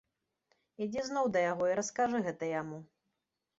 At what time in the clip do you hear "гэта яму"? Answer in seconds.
2.31-2.83